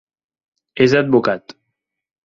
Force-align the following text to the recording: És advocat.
És 0.87 0.97
advocat. 1.03 1.57